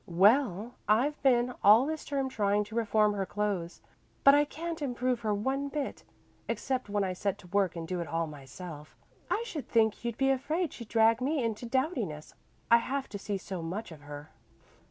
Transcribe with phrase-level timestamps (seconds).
[0.07, 3.81] "Well, I've been all this term trying to reform her clothes,
[4.23, 6.03] but I can't improve her one bit,
[6.47, 8.97] except when I set to work and do it all myself.
[9.29, 12.33] I should think you'd be afraid she'd drag me into dowdiness,
[12.71, 14.31] I have to see so much of her."